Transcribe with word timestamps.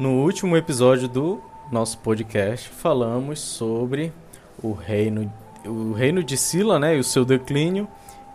No 0.00 0.12
último 0.22 0.56
episódio 0.56 1.06
do 1.06 1.42
nosso 1.70 1.98
podcast, 1.98 2.70
falamos 2.70 3.38
sobre 3.38 4.10
o 4.62 4.72
reino, 4.72 5.30
o 5.66 5.92
reino 5.92 6.24
de 6.24 6.38
Silla 6.38 6.78
né, 6.78 6.96
e 6.96 6.98
o 6.98 7.04
seu 7.04 7.22
declínio 7.22 7.86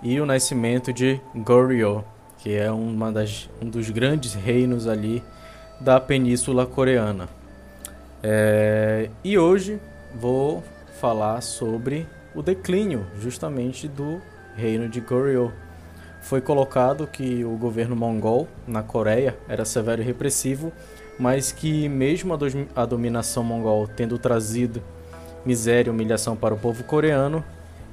e 0.04 0.22
o 0.22 0.28
nascimento 0.28 0.94
de 0.94 1.20
Goryeo, 1.36 2.06
que 2.38 2.54
é 2.54 2.70
uma 2.70 3.12
das, 3.12 3.50
um 3.60 3.68
dos 3.68 3.90
grandes 3.90 4.36
reinos 4.36 4.88
ali 4.88 5.24
da 5.82 6.00
Península 6.00 6.68
Coreana. 6.68 7.28
É, 8.22 9.10
e 9.24 9.36
hoje 9.36 9.80
vou 10.14 10.64
falar 11.00 11.42
sobre 11.42 12.06
o 12.36 12.44
declínio 12.44 13.08
justamente 13.20 13.88
do 13.88 14.22
reino 14.56 14.88
de 14.88 15.02
Goryeo. 15.02 15.52
Foi 16.22 16.42
colocado 16.42 17.08
que 17.08 17.44
o 17.44 17.58
governo 17.58 17.96
mongol 17.96 18.48
na 18.68 18.84
Coreia 18.84 19.36
era 19.50 19.66
severo 19.66 20.04
e 20.04 20.06
repressivo 20.06 20.72
mas 21.18 21.52
que, 21.52 21.88
mesmo 21.88 22.34
a, 22.34 22.38
do 22.38 22.46
a 22.76 22.86
dominação 22.86 23.44
mongol 23.44 23.88
tendo 23.88 24.18
trazido 24.18 24.82
miséria 25.46 25.90
e 25.90 25.92
humilhação 25.92 26.36
para 26.36 26.54
o 26.54 26.58
povo 26.58 26.84
coreano, 26.84 27.44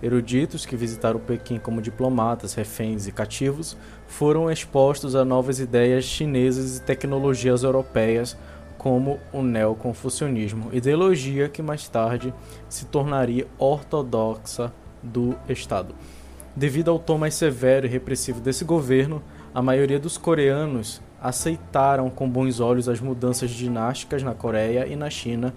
eruditos 0.02 0.66
que 0.66 0.74
visitaram 0.74 1.20
Pequim 1.20 1.58
como 1.58 1.80
diplomatas, 1.80 2.54
reféns 2.54 3.06
e 3.06 3.12
cativos 3.12 3.76
foram 4.06 4.50
expostos 4.50 5.14
a 5.14 5.24
novas 5.24 5.60
ideias 5.60 6.04
chinesas 6.04 6.78
e 6.78 6.82
tecnologias 6.82 7.62
europeias, 7.62 8.36
como 8.76 9.20
o 9.32 9.42
neoconfucionismo, 9.42 10.70
ideologia 10.72 11.48
que 11.48 11.62
mais 11.62 11.86
tarde 11.88 12.34
se 12.68 12.86
tornaria 12.86 13.46
ortodoxa 13.56 14.72
do 15.00 15.36
Estado. 15.48 15.94
Devido 16.56 16.90
ao 16.90 16.98
tom 16.98 17.16
mais 17.16 17.34
severo 17.34 17.86
e 17.86 17.88
repressivo 17.88 18.40
desse 18.40 18.64
governo, 18.64 19.22
a 19.54 19.62
maioria 19.62 20.00
dos 20.00 20.18
coreanos 20.18 21.00
aceitaram 21.22 22.10
com 22.10 22.28
bons 22.28 22.60
olhos 22.60 22.88
as 22.88 23.00
mudanças 23.00 23.50
dinásticas 23.50 24.22
na 24.22 24.34
Coreia 24.34 24.86
e 24.86 24.96
na 24.96 25.08
China 25.08 25.54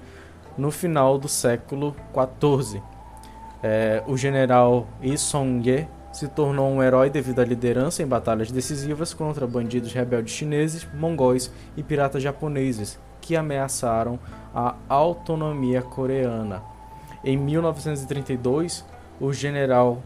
no 0.57 0.71
final 0.71 1.17
do 1.17 1.27
século 1.27 1.95
XIV. 2.13 2.81
É, 3.63 4.03
o 4.05 4.15
general 4.15 4.87
Yi 5.01 5.17
Song-ye 5.17 5.87
se 6.13 6.27
tornou 6.27 6.69
um 6.69 6.81
herói 6.81 7.09
devido 7.09 7.39
à 7.39 7.43
liderança 7.45 8.01
em 8.01 8.07
batalhas 8.07 8.51
decisivas 8.51 9.13
contra 9.13 9.45
bandidos 9.45 9.91
rebeldes 9.91 10.33
chineses, 10.33 10.87
mongóis 10.93 11.51
e 11.75 11.83
piratas 11.83 12.23
japoneses 12.23 12.97
que 13.19 13.35
ameaçaram 13.35 14.19
a 14.53 14.75
autonomia 14.87 15.81
coreana. 15.81 16.63
Em 17.23 17.35
1932, 17.35 18.85
o 19.19 19.33
general 19.33 20.01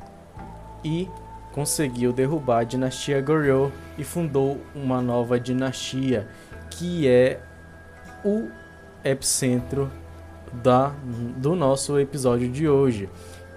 Yi 0.84 1.12
conseguiu 1.60 2.14
derrubar 2.14 2.60
a 2.60 2.64
dinastia 2.64 3.20
Goryeo 3.20 3.70
e 3.98 4.04
fundou 4.06 4.62
uma 4.74 5.02
nova 5.02 5.38
dinastia 5.38 6.26
que 6.70 7.06
é 7.06 7.42
o 8.24 8.48
epicentro 9.04 9.92
da, 10.54 10.94
do 11.36 11.58
nosso 11.58 12.00
episódio 12.00 12.48
de 12.48 12.70
hoje. 12.70 13.10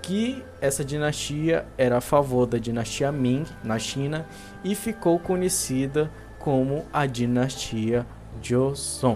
Que 0.03 0.45
essa 0.61 0.85
dinastia 0.85 1.65
era 1.79 1.99
a 1.99 2.01
favor 2.01 2.45
da 2.45 2.59
dinastia 2.59 3.13
Ming 3.13 3.45
na 3.63 3.79
China 3.79 4.27
e 4.65 4.75
ficou 4.75 5.17
conhecida 5.21 6.11
como 6.41 6.85
a 6.93 7.07
dinastia 7.07 8.05
Joseon. 8.43 9.15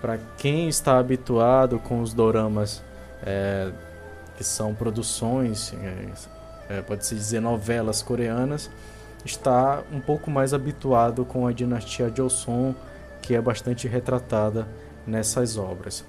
Para 0.00 0.18
quem 0.36 0.68
está 0.68 0.98
habituado 0.98 1.78
com 1.78 2.00
os 2.00 2.12
doramas, 2.12 2.82
é, 3.24 3.70
que 4.36 4.42
são 4.42 4.74
produções 4.74 5.72
é, 5.74 6.33
é, 6.68 6.80
pode-se 6.80 7.14
dizer 7.14 7.40
novelas 7.40 8.02
coreanas, 8.02 8.70
está 9.24 9.82
um 9.92 10.00
pouco 10.00 10.30
mais 10.30 10.52
habituado 10.52 11.24
com 11.24 11.46
a 11.46 11.52
dinastia 11.52 12.12
Joseon, 12.14 12.74
que 13.22 13.34
é 13.34 13.40
bastante 13.40 13.88
retratada 13.88 14.66
nessas 15.06 15.56
obras. 15.56 16.04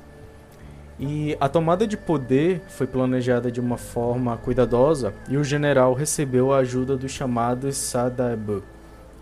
E 1.00 1.36
a 1.42 1.50
tomada 1.50 1.86
de 1.86 1.98
poder 1.98 2.62
foi 2.70 2.88
planejada 2.88 3.52
de 3.52 3.60
uma 3.60 3.78
forma 3.78 4.38
cuidadosa 4.38 5.14
e 5.28 5.36
o 5.36 5.44
general 5.44 5.94
recebeu 5.94 6.54
a 6.54 6.60
ajuda 6.60 6.96
dos 6.96 7.12
chamados 7.12 7.76
Sadaebu, 7.78 8.64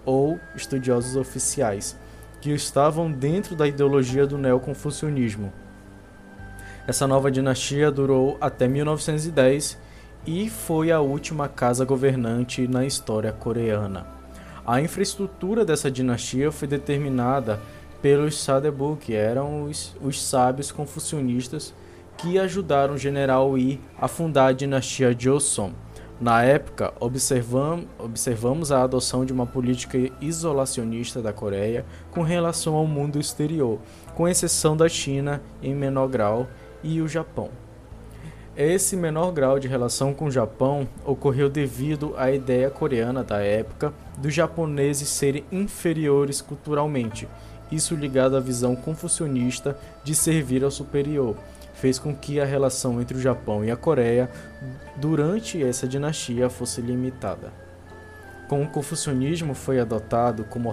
ou 0.05 0.39
estudiosos 0.55 1.15
oficiais, 1.15 1.97
que 2.41 2.51
estavam 2.51 3.11
dentro 3.11 3.55
da 3.55 3.67
ideologia 3.67 4.27
do 4.27 4.37
neoconfucionismo. 4.37 5.51
Essa 6.85 7.07
nova 7.07 7.31
dinastia 7.31 7.89
durou 7.89 8.37
até 8.41 8.67
1910 8.67 9.77
e 10.25 10.49
foi 10.49 10.91
a 10.91 11.01
última 11.01 11.47
casa 11.47 11.83
governante 11.83 12.67
na 12.67 12.85
história 12.85 13.31
coreana. 13.31 14.07
A 14.65 14.79
infraestrutura 14.79 15.65
dessa 15.65 15.91
dinastia 15.91 16.51
foi 16.51 16.67
determinada 16.67 17.59
pelos 18.01 18.41
Sadebu, 18.41 18.97
que 18.97 19.13
eram 19.13 19.63
os, 19.63 19.95
os 20.01 20.21
sábios 20.21 20.71
confucionistas 20.71 21.73
que 22.17 22.39
ajudaram 22.39 22.93
o 22.93 22.97
general 22.97 23.57
Yi 23.57 23.81
a 23.99 24.07
fundar 24.07 24.47
a 24.47 24.53
dinastia 24.53 25.15
Joseon. 25.17 25.71
Na 26.21 26.43
época, 26.43 26.93
observam, 26.99 27.85
observamos 27.99 28.71
a 28.71 28.83
adoção 28.83 29.25
de 29.25 29.33
uma 29.33 29.45
política 29.45 29.97
isolacionista 30.21 31.21
da 31.21 31.33
Coreia 31.33 31.85
com 32.11 32.21
relação 32.21 32.75
ao 32.75 32.87
mundo 32.87 33.19
exterior, 33.19 33.79
com 34.15 34.27
exceção 34.27 34.77
da 34.77 34.87
China 34.87 35.41
em 35.61 35.75
menor 35.75 36.07
grau 36.07 36.47
e 36.81 37.01
o 37.01 37.07
Japão. 37.07 37.49
Esse 38.55 38.95
menor 38.95 39.31
grau 39.31 39.57
de 39.57 39.67
relação 39.67 40.13
com 40.13 40.25
o 40.25 40.31
Japão 40.31 40.87
ocorreu 41.03 41.49
devido 41.49 42.13
à 42.15 42.31
ideia 42.31 42.69
coreana 42.69 43.23
da 43.23 43.39
época 43.39 43.91
dos 44.19 44.31
japoneses 44.31 45.09
serem 45.09 45.43
inferiores 45.51 46.39
culturalmente, 46.39 47.27
isso 47.71 47.95
ligado 47.95 48.37
à 48.37 48.39
visão 48.39 48.75
confucionista 48.75 49.75
de 50.03 50.13
servir 50.13 50.63
ao 50.63 50.69
superior, 50.69 51.35
fez 51.73 51.97
com 51.97 52.15
que 52.15 52.39
a 52.39 52.45
relação 52.45 53.01
entre 53.01 53.17
o 53.17 53.21
Japão 53.21 53.65
e 53.65 53.71
a 53.71 53.75
Coreia 53.75 54.29
durante 54.97 55.61
essa 55.63 55.87
dinastia 55.87 56.47
fosse 56.47 56.79
limitada. 56.79 57.62
Com 58.53 58.61
o 58.61 58.67
confucionismo 58.67 59.55
foi 59.55 59.79
adotado 59.79 60.43
como 60.43 60.71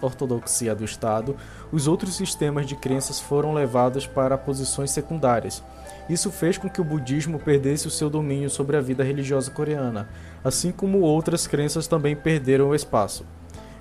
ortodoxia 0.00 0.76
do 0.76 0.84
Estado, 0.84 1.34
os 1.72 1.88
outros 1.88 2.14
sistemas 2.14 2.66
de 2.66 2.76
crenças 2.76 3.18
foram 3.18 3.52
levados 3.52 4.06
para 4.06 4.38
posições 4.38 4.92
secundárias 4.92 5.60
isso 6.08 6.30
fez 6.30 6.56
com 6.56 6.70
que 6.70 6.80
o 6.80 6.84
budismo 6.84 7.40
perdesse 7.40 7.88
o 7.88 7.90
seu 7.90 8.08
domínio 8.08 8.48
sobre 8.48 8.76
a 8.76 8.80
vida 8.80 9.02
religiosa 9.02 9.50
coreana, 9.50 10.08
assim 10.44 10.70
como 10.70 11.00
outras 11.00 11.48
crenças 11.48 11.88
também 11.88 12.14
perderam 12.14 12.68
o 12.68 12.74
espaço. 12.76 13.26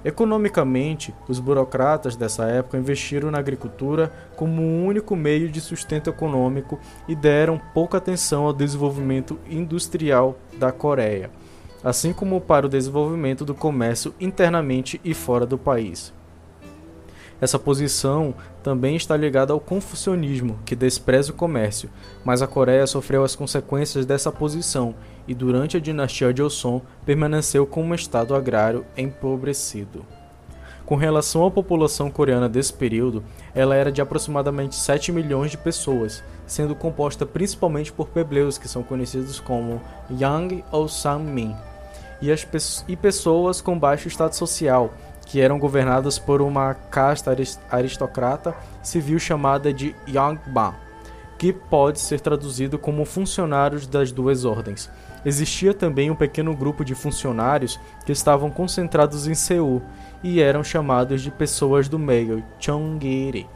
Economicamente, 0.04 1.14
os 1.28 1.40
burocratas 1.40 2.16
dessa 2.16 2.46
época 2.46 2.78
investiram 2.78 3.30
na 3.30 3.38
agricultura 3.38 4.12
como 4.36 4.62
um 4.62 4.86
único 4.86 5.16
meio 5.16 5.50
de 5.50 5.62
sustento 5.62 6.10
econômico 6.10 6.80
e 7.08 7.16
deram 7.16 7.60
pouca 7.74 7.98
atenção 7.98 8.46
ao 8.46 8.54
desenvolvimento 8.54 9.40
industrial 9.48 10.38
da 10.58 10.72
Coreia, 10.72 11.30
assim 11.86 12.12
como 12.12 12.42
para 12.42 12.66
o 12.66 12.70
desenvolvimento 12.70 13.46
do 13.46 13.54
comércio 13.54 14.16
internamente 14.20 15.00
e 15.06 15.14
fora 15.14 15.46
do 15.46 15.56
país. 15.56 16.12
Essa 17.40 17.60
posição 17.60 18.34
também 18.64 18.96
está 18.96 19.16
ligada 19.16 19.54
ao 19.54 19.60
confucionismo, 19.60 20.58
que 20.66 20.76
despreza 20.76 21.32
o 21.32 21.36
comércio, 21.36 21.90
mas 22.24 22.42
a 22.42 22.48
Coreia 22.48 22.88
sofreu 22.88 23.24
as 23.24 23.36
consequências 23.36 24.04
dessa 24.04 24.32
posição 24.32 24.96
e 25.28 25.36
durante 25.36 25.78
a 25.78 25.80
dinastia 25.80 26.36
Joseon 26.36 26.82
permaneceu 27.06 27.68
como 27.68 27.92
um 27.92 27.96
estado 27.96 28.34
agrário 28.34 28.84
empobrecido. 28.98 30.04
Com 30.86 30.96
relação 30.96 31.46
à 31.46 31.52
população 31.52 32.10
coreana 32.10 32.48
desse 32.48 32.72
período, 32.72 33.24
ela 33.54 33.76
era 33.76 33.92
de 33.92 34.02
aproximadamente 34.02 34.76
7 34.76 35.12
milhões 35.12 35.52
de 35.52 35.58
pessoas, 35.58 36.24
sendo 36.48 36.76
composta 36.76 37.26
principalmente 37.26 37.92
por 37.92 38.08
plebeios 38.08 38.58
que 38.58 38.68
são 38.68 38.82
conhecidos 38.84 39.40
como 39.40 39.82
Yang 40.12 40.64
ou 40.72 40.88
Sanmin, 40.88 41.56
e, 42.22 42.32
as 42.32 42.46
e 42.88 42.96
pessoas 42.96 43.62
com 43.62 43.78
baixo 43.78 44.08
status 44.08 44.38
social, 44.38 44.94
que 45.26 45.42
eram 45.42 45.58
governadas 45.58 46.20
por 46.20 46.42
uma 46.42 46.74
casta 46.74 47.36
aristocrata 47.70 48.56
civil 48.82 49.20
chamada 49.20 49.74
de 49.74 49.96
Yangban, 50.08 50.74
que 51.38 51.52
pode 51.52 52.00
ser 52.00 52.22
traduzido 52.22 52.78
como 52.78 53.06
funcionários 53.06 53.88
das 53.88 54.12
duas 54.12 54.46
ordens. 54.46 54.90
Existia 55.26 55.74
também 55.74 56.12
um 56.12 56.16
pequeno 56.16 56.56
grupo 56.56 56.86
de 56.86 56.94
funcionários 56.94 57.80
que 58.06 58.12
estavam 58.12 58.52
concentrados 58.52 59.28
em 59.28 59.34
Seul 59.34 59.82
e 60.24 60.40
eram 60.40 60.64
chamados 60.64 61.22
de 61.22 61.32
pessoas 61.32 61.90
do 61.90 61.98
meio, 61.98 62.44
Chongiri. 62.60 63.55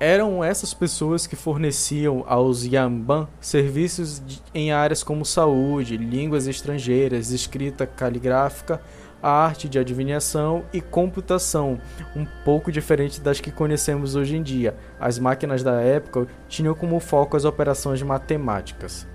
Eram 0.00 0.42
essas 0.42 0.74
pessoas 0.74 1.26
que 1.26 1.36
forneciam 1.36 2.24
aos 2.26 2.64
Yamban 2.64 3.28
serviços 3.40 4.20
em 4.52 4.72
áreas 4.72 5.04
como 5.04 5.24
saúde, 5.24 5.96
línguas 5.96 6.48
estrangeiras, 6.48 7.30
escrita 7.30 7.86
caligráfica, 7.86 8.80
arte 9.22 9.68
de 9.68 9.78
adivinhação 9.78 10.64
e 10.72 10.80
computação, 10.80 11.80
um 12.14 12.26
pouco 12.44 12.72
diferente 12.72 13.20
das 13.20 13.40
que 13.40 13.52
conhecemos 13.52 14.16
hoje 14.16 14.36
em 14.36 14.42
dia. 14.42 14.76
As 14.98 15.18
máquinas 15.18 15.62
da 15.62 15.80
época 15.80 16.26
tinham 16.48 16.74
como 16.74 16.98
foco 16.98 17.36
as 17.36 17.44
operações 17.44 18.02
matemáticas. 18.02 19.06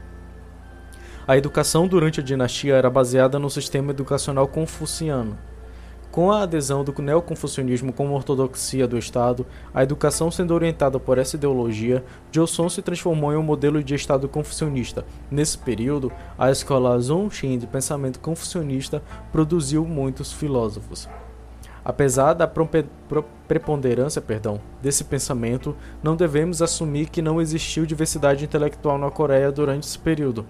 A 1.28 1.38
educação 1.38 1.88
durante 1.88 2.22
a 2.22 2.24
dinastia 2.24 2.76
era 2.76 2.90
baseada 2.90 3.38
no 3.38 3.50
sistema 3.50 3.92
educacional 3.92 4.48
confuciano, 4.48 5.38
Com 6.12 6.32
a 6.32 6.42
adesão 6.42 6.84
do 6.84 6.92
neoconfucionismo 7.02 7.94
como 7.94 8.16
ortodoxia 8.16 8.88
do 8.88 8.98
Estado, 8.98 9.46
a 9.72 9.84
educação 9.84 10.32
sendo 10.32 10.56
orientada 10.56 11.00
por 11.00 11.20
essa 11.20 11.36
ideologia, 11.36 12.04
Joseon 12.32 12.68
se 12.68 12.82
transformou 12.82 13.32
em 13.32 13.36
um 13.38 13.44
modelo 13.44 13.84
de 13.84 13.94
Estado 13.94 14.28
confucionista. 14.28 15.06
Nesse 15.30 15.56
período, 15.58 16.12
a 16.36 16.50
escola 16.50 17.00
Zhongxin 17.00 17.60
de 17.60 17.68
pensamento 17.68 18.20
confucionista 18.20 19.04
produziu 19.32 19.86
muitos 19.86 20.34
filósofos. 20.34 21.08
Apesar 21.86 22.34
da 22.34 22.52
preponderância 23.48 24.22
perdão, 24.22 24.60
desse 24.82 25.04
pensamento, 25.04 25.76
não 26.02 26.16
devemos 26.16 26.60
assumir 26.60 27.08
que 27.10 27.22
não 27.22 27.40
existiu 27.40 27.86
diversidade 27.86 28.44
intelectual 28.44 28.98
na 28.98 29.12
Coreia 29.12 29.52
durante 29.52 29.84
esse 29.84 30.00
período. 30.00 30.46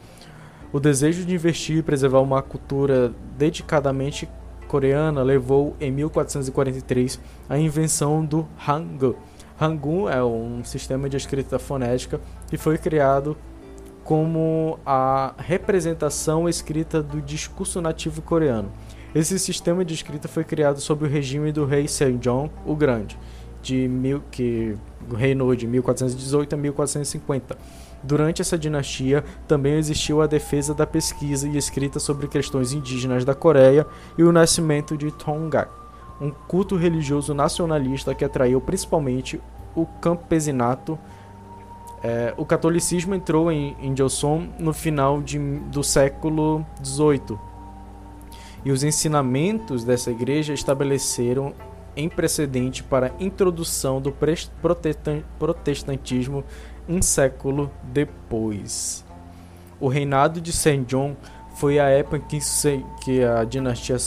O 0.72 0.80
desejo 0.80 1.26
de 1.26 1.36
investir 1.36 1.78
e 1.78 1.84
preservar 1.84 2.22
uma 2.22 2.42
cultura 2.42 3.12
dedicadamente 3.38 4.30
coreana 4.70 5.24
levou 5.24 5.76
em 5.82 5.92
1443 5.92 7.20
à 7.50 7.58
invenção 7.58 8.24
do 8.24 8.48
Hangul. 8.66 9.18
Hangul 9.60 10.08
é 10.08 10.24
um 10.24 10.64
sistema 10.64 11.10
de 11.10 11.18
escrita 11.18 11.58
fonética 11.58 12.22
que 12.48 12.56
foi 12.56 12.78
criado 12.78 13.36
como 14.04 14.80
a 14.86 15.34
representação 15.38 16.48
escrita 16.48 17.02
do 17.02 17.22
discurso 17.22 17.82
nativo 17.82 18.22
coreano. 18.22 18.72
Esse 19.14 19.38
sistema 19.40 19.84
de 19.84 19.96
escrita 19.96 20.28
foi 20.28 20.44
criado 20.44 20.80
sob 20.80 21.04
o 21.04 21.10
regime 21.10 21.52
do 21.52 21.66
rei 21.66 21.88
Sejong 21.88 22.52
o 22.66 22.76
Grande, 22.76 23.18
de 23.62 23.88
mil, 23.88 24.22
que 24.32 24.78
reinou 25.16 25.54
de 25.56 25.66
1418 25.68 26.54
a 26.54 26.58
1450 26.58 27.58
Durante 28.02 28.42
essa 28.42 28.58
dinastia, 28.58 29.24
também 29.48 29.74
existiu 29.74 30.22
a 30.22 30.28
defesa 30.28 30.74
da 30.74 30.88
pesquisa 30.88 31.48
e 31.48 31.58
escrita 31.58 32.00
sobre 32.00 32.28
questões 32.28 32.72
indígenas 32.72 33.26
da 33.26 33.36
Coreia 33.36 33.86
e 34.18 34.24
o 34.24 34.32
nascimento 34.32 34.98
de 34.98 35.12
Tonga, 35.12 35.68
um 36.22 36.32
culto 36.32 36.76
religioso 36.76 37.34
nacionalista 37.34 38.16
que 38.16 38.24
atraiu 38.24 38.62
principalmente 38.62 39.42
o 39.76 39.86
campesinato. 39.86 40.98
É, 42.02 42.34
o 42.38 42.46
catolicismo 42.46 43.14
entrou 43.14 43.52
em, 43.52 43.76
em 43.82 43.96
Joseon 43.96 44.48
no 44.58 44.74
final 44.74 45.22
de, 45.22 45.38
do 45.38 45.84
século 45.84 46.66
XVIII 46.82 47.38
e 48.64 48.72
os 48.72 48.84
ensinamentos 48.84 49.84
dessa 49.84 50.12
igreja 50.12 50.54
estabeleceram 50.54 51.54
em 51.96 52.08
precedente 52.08 52.84
para 52.84 53.08
a 53.08 53.24
introdução 53.24 54.02
do 54.02 54.14
protestantismo 55.40 56.44
um 56.90 57.04
século 57.04 57.72
depois. 57.84 59.06
O 59.80 59.88
reinado 59.88 60.42
de 60.42 60.52
Sejong 60.52 61.16
foi 61.56 61.80
a 61.80 61.88
época 61.88 62.36
em 62.36 62.86
que 63.04 63.24
a 63.24 63.44
dinastia 63.44 63.98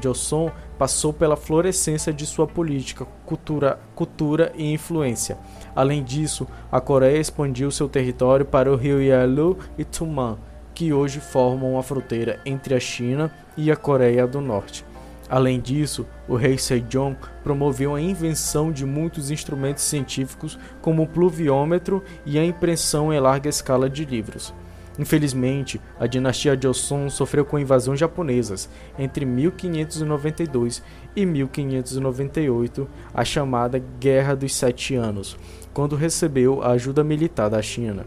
Joseon 0.00 0.50
passou 0.78 1.12
pela 1.12 1.36
florescência 1.36 2.12
de 2.12 2.24
sua 2.24 2.46
política, 2.46 3.06
cultura, 3.26 3.80
cultura 3.94 4.52
e 4.54 4.72
influência. 4.72 5.36
Além 5.74 6.04
disso, 6.04 6.46
a 6.70 6.80
Coreia 6.80 7.18
expandiu 7.18 7.70
seu 7.70 7.88
território 7.88 8.46
para 8.46 8.72
o 8.72 8.76
rio 8.76 9.02
Yalu 9.02 9.58
e 9.76 9.84
Tuman, 9.84 10.38
que 10.74 10.92
hoje 10.92 11.20
formam 11.20 11.78
a 11.78 11.82
fronteira 11.82 12.40
entre 12.46 12.74
a 12.74 12.80
China 12.80 13.32
e 13.56 13.70
a 13.70 13.76
Coreia 13.76 14.26
do 14.26 14.40
Norte. 14.40 14.84
Além 15.30 15.60
disso, 15.60 16.08
o 16.26 16.34
rei 16.34 16.58
Sejong 16.58 17.16
promoveu 17.44 17.94
a 17.94 18.00
invenção 18.00 18.72
de 18.72 18.84
muitos 18.84 19.30
instrumentos 19.30 19.84
científicos, 19.84 20.58
como 20.82 21.04
o 21.04 21.06
pluviômetro 21.06 22.02
e 22.26 22.36
a 22.36 22.44
impressão 22.44 23.12
em 23.12 23.20
larga 23.20 23.48
escala 23.48 23.88
de 23.88 24.04
livros. 24.04 24.52
Infelizmente, 24.98 25.80
a 26.00 26.08
dinastia 26.08 26.58
Joseon 26.60 27.08
sofreu 27.08 27.44
com 27.44 27.60
invasões 27.60 28.00
japonesas 28.00 28.68
entre 28.98 29.24
1592 29.24 30.82
e 31.14 31.24
1598, 31.24 32.88
a 33.14 33.24
chamada 33.24 33.80
Guerra 34.00 34.34
dos 34.34 34.52
Sete 34.52 34.96
Anos, 34.96 35.38
quando 35.72 35.94
recebeu 35.94 36.60
a 36.60 36.72
ajuda 36.72 37.04
militar 37.04 37.48
da 37.48 37.62
China. 37.62 38.04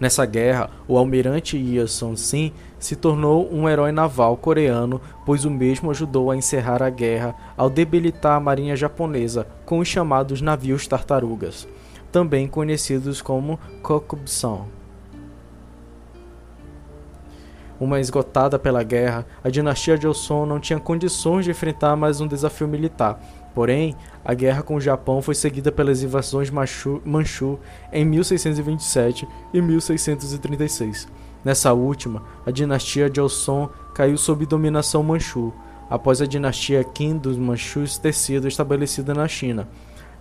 Nessa 0.00 0.24
guerra, 0.24 0.70
o 0.86 0.96
almirante 0.96 1.56
Ye 1.56 1.86
Song-sin 1.88 2.52
se 2.78 2.94
tornou 2.94 3.52
um 3.52 3.68
herói 3.68 3.90
naval 3.90 4.36
coreano, 4.36 5.00
pois 5.26 5.44
o 5.44 5.50
mesmo 5.50 5.90
ajudou 5.90 6.30
a 6.30 6.36
encerrar 6.36 6.82
a 6.82 6.90
guerra 6.90 7.34
ao 7.56 7.68
debilitar 7.68 8.36
a 8.36 8.40
marinha 8.40 8.76
japonesa 8.76 9.46
com 9.66 9.80
os 9.80 9.88
chamados 9.88 10.40
navios 10.40 10.86
tartarugas, 10.86 11.66
também 12.12 12.46
conhecidos 12.46 13.20
como 13.20 13.58
Kokubsan. 13.82 14.66
Uma 17.80 18.00
esgotada 18.00 18.58
pela 18.58 18.82
guerra, 18.82 19.24
a 19.42 19.48
dinastia 19.48 19.96
Joseon 19.96 20.46
não 20.46 20.58
tinha 20.60 20.80
condições 20.80 21.44
de 21.44 21.52
enfrentar 21.52 21.94
mais 21.94 22.20
um 22.20 22.26
desafio 22.26 22.66
militar. 22.66 23.20
Porém, 23.58 23.96
a 24.24 24.34
guerra 24.34 24.62
com 24.62 24.76
o 24.76 24.80
Japão 24.80 25.20
foi 25.20 25.34
seguida 25.34 25.72
pelas 25.72 26.00
invasões 26.00 26.48
Manchu, 26.48 27.02
Manchu 27.04 27.58
em 27.92 28.04
1627 28.04 29.26
e 29.52 29.60
1636. 29.60 31.08
Nessa 31.44 31.72
última, 31.72 32.22
a 32.46 32.52
dinastia 32.52 33.10
Joseon 33.12 33.68
caiu 33.92 34.16
sob 34.16 34.46
dominação 34.46 35.02
Manchu, 35.02 35.52
após 35.90 36.22
a 36.22 36.24
dinastia 36.24 36.84
Qin 36.84 37.16
dos 37.16 37.36
Manchus 37.36 37.98
ter 37.98 38.14
sido 38.14 38.46
estabelecida 38.46 39.12
na 39.12 39.26
China. 39.26 39.66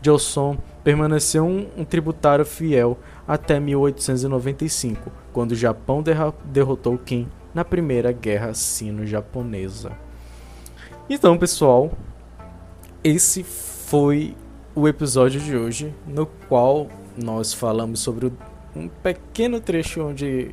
Joseon 0.01 0.57
permaneceu 0.84 1.45
um, 1.45 1.86
tributário 1.86 2.44
fiel 2.44 2.98
até 3.28 3.60
1895, 3.60 5.12
quando 5.31 5.51
o 5.51 5.56
Japão 5.56 6.04
derrotou 6.44 6.98
Qin 6.98 7.28
na 7.54 7.63
Primeira 7.63 8.12
Guerra 8.12 8.56
Sino-Japonesa. 8.56 9.92
Então, 11.07 11.38
pessoal, 11.38 11.92
esse 13.07 13.42
foi 13.42 14.36
o 14.75 14.86
episódio 14.86 15.39
de 15.39 15.56
hoje, 15.56 15.94
no 16.06 16.25
qual 16.25 16.89
nós 17.18 17.54
falamos 17.54 18.01
sobre 18.01 18.33
um 18.75 18.89
pequeno 18.89 19.62
trecho 19.62 20.01
onde 20.01 20.51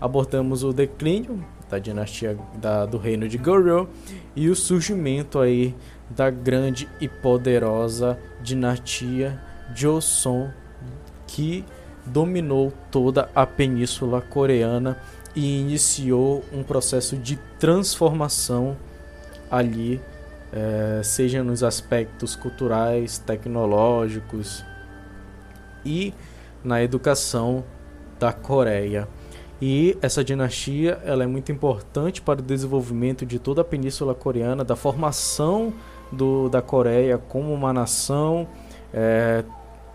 abordamos 0.00 0.62
o 0.62 0.72
declínio 0.72 1.44
da 1.68 1.80
dinastia 1.80 2.38
da, 2.58 2.86
do 2.86 2.96
reino 2.96 3.28
de 3.28 3.36
Goryeo 3.36 3.88
e 4.36 4.48
o 4.48 4.54
surgimento 4.54 5.40
aí 5.40 5.74
da 6.08 6.30
grande 6.30 6.88
e 7.00 7.08
poderosa 7.08 8.16
dinastia 8.40 9.42
Joseon 9.74 10.50
que 11.26 11.64
dominou 12.06 12.72
toda 12.88 13.28
a 13.34 13.44
península 13.44 14.20
coreana 14.20 14.96
e 15.34 15.60
iniciou 15.60 16.44
um 16.52 16.62
processo 16.62 17.16
de 17.16 17.34
transformação 17.58 18.76
ali, 19.50 20.00
é, 20.52 21.02
seja 21.02 21.42
nos 21.42 21.62
aspectos 21.62 22.36
culturais, 22.36 23.18
tecnológicos 23.18 24.64
e 25.84 26.14
na 26.64 26.82
educação 26.82 27.64
da 28.18 28.32
Coreia. 28.32 29.08
E 29.60 29.96
essa 30.02 30.22
dinastia 30.22 31.00
ela 31.04 31.24
é 31.24 31.26
muito 31.26 31.50
importante 31.50 32.20
para 32.20 32.40
o 32.40 32.42
desenvolvimento 32.42 33.24
de 33.24 33.38
toda 33.38 33.62
a 33.62 33.64
Península 33.64 34.14
Coreana, 34.14 34.62
da 34.62 34.76
formação 34.76 35.72
do, 36.12 36.48
da 36.48 36.60
Coreia 36.60 37.16
como 37.16 37.52
uma 37.54 37.72
nação, 37.72 38.46
é, 38.92 39.44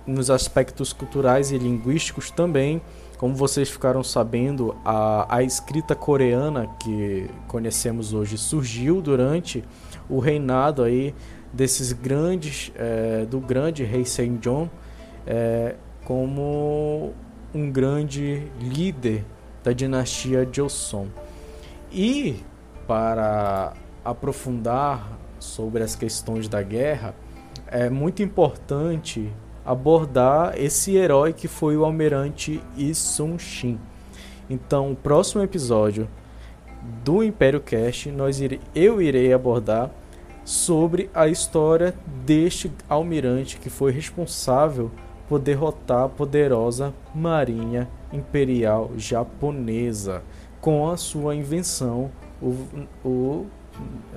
nos 0.05 0.31
aspectos 0.31 0.91
culturais 0.93 1.51
e 1.51 1.57
linguísticos 1.57 2.31
também. 2.31 2.81
Como 3.21 3.35
vocês 3.35 3.69
ficaram 3.69 4.03
sabendo, 4.03 4.75
a, 4.83 5.35
a 5.35 5.43
escrita 5.43 5.93
coreana 5.93 6.65
que 6.79 7.29
conhecemos 7.47 8.15
hoje 8.15 8.35
surgiu 8.35 8.99
durante 8.99 9.63
o 10.09 10.17
reinado 10.17 10.81
aí 10.81 11.13
desses 11.53 11.93
grandes, 11.93 12.71
é, 12.75 13.23
do 13.25 13.39
grande 13.39 13.83
rei 13.83 14.05
Sejong, 14.05 14.71
é, 15.27 15.75
como 16.03 17.13
um 17.53 17.69
grande 17.69 18.51
líder 18.59 19.23
da 19.63 19.71
dinastia 19.71 20.49
Joseon. 20.51 21.05
E 21.91 22.37
para 22.87 23.75
aprofundar 24.03 25.19
sobre 25.37 25.83
as 25.83 25.93
questões 25.93 26.47
da 26.47 26.63
guerra, 26.63 27.13
é 27.67 27.87
muito 27.87 28.23
importante 28.23 29.31
abordar 29.65 30.59
esse 30.59 30.95
herói 30.95 31.33
que 31.33 31.47
foi 31.47 31.77
o 31.77 31.85
almirante 31.85 32.61
Yi 32.77 32.93
Sun-shin. 32.95 33.79
Então, 34.49 34.91
o 34.91 34.95
próximo 34.95 35.41
episódio 35.41 36.07
do 37.03 37.23
Império 37.23 37.59
Cast, 37.59 38.11
nós 38.11 38.41
ire... 38.41 38.59
eu 38.75 39.01
irei 39.01 39.31
abordar 39.31 39.91
sobre 40.43 41.09
a 41.13 41.27
história 41.27 41.93
deste 42.25 42.71
almirante 42.89 43.57
que 43.57 43.69
foi 43.69 43.91
responsável 43.91 44.91
por 45.29 45.39
derrotar 45.39 46.03
a 46.03 46.09
poderosa 46.09 46.93
marinha 47.13 47.87
imperial 48.11 48.91
japonesa 48.97 50.23
com 50.59 50.89
a 50.89 50.97
sua 50.97 51.35
invenção, 51.35 52.11
o, 52.41 52.55
o 53.07 53.45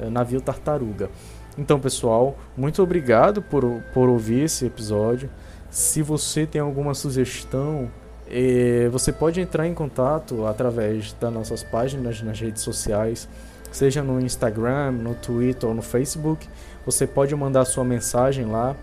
eh, 0.00 0.10
navio 0.10 0.40
tartaruga. 0.40 1.10
Então, 1.56 1.78
pessoal, 1.78 2.36
muito 2.56 2.82
obrigado 2.82 3.40
por, 3.40 3.64
por 3.92 4.08
ouvir 4.08 4.44
esse 4.44 4.66
episódio. 4.66 5.30
Se 5.70 6.02
você 6.02 6.46
tem 6.46 6.60
alguma 6.60 6.94
sugestão, 6.94 7.90
eh, 8.28 8.88
você 8.90 9.12
pode 9.12 9.40
entrar 9.40 9.66
em 9.66 9.74
contato 9.74 10.46
através 10.46 11.12
das 11.14 11.32
nossas 11.32 11.62
páginas 11.62 12.20
nas 12.22 12.40
redes 12.40 12.62
sociais, 12.62 13.28
seja 13.70 14.02
no 14.02 14.20
Instagram, 14.20 14.92
no 14.92 15.14
Twitter 15.14 15.68
ou 15.68 15.74
no 15.74 15.82
Facebook. 15.82 16.48
Você 16.84 17.06
pode 17.06 17.34
mandar 17.34 17.64
sua 17.64 17.84
mensagem 17.84 18.46
lá. 18.46 18.76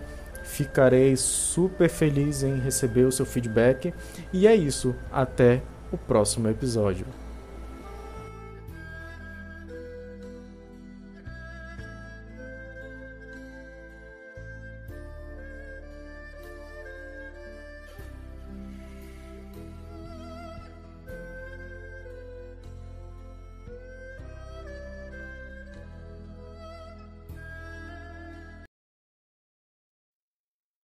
Ficarei 0.44 1.16
super 1.16 1.88
feliz 1.88 2.42
em 2.42 2.58
receber 2.58 3.04
o 3.04 3.12
seu 3.12 3.24
feedback. 3.24 3.92
E 4.32 4.46
é 4.46 4.54
isso. 4.54 4.94
Até 5.10 5.62
o 5.90 5.96
próximo 5.96 6.48
episódio. 6.48 7.06